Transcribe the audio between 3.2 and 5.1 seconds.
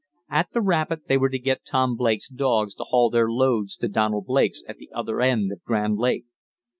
loads to Donald Blake's at the